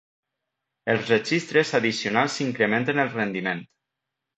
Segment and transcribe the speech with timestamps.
[0.93, 3.69] Els registres addicionals incrementen el rendiment.